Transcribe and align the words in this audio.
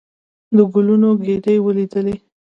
د 0.55 0.57
ګلونو 0.73 1.09
ګېدۍ 1.25 1.57
ولېدلې. 1.61 2.15